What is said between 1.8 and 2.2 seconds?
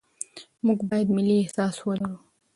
ولرو.